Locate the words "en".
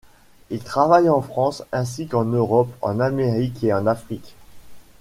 1.09-1.21, 2.81-2.99, 3.71-3.85